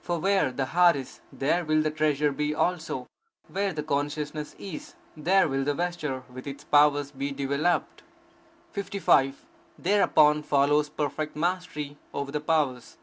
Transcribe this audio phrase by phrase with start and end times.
[0.00, 3.06] For where the heart is, there will the treasure be also;
[3.48, 8.02] where the consciousness is, there will the vesture with its powers be developed.
[8.72, 9.44] 55.
[9.78, 12.96] Thereupon follows perfect mastery over the powers.